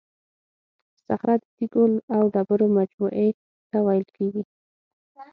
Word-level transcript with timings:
صخره 1.07 1.35
د 1.41 1.43
تیکو 1.55 1.83
او 2.15 2.23
ډبرو 2.33 2.67
مجموعې 2.77 3.27
ته 3.69 3.77
ویل 3.85 4.05
کیږي. 4.17 4.43